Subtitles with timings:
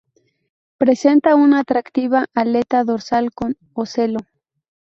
[0.79, 4.19] Presenta una atractiva aleta dorsal con ocelo.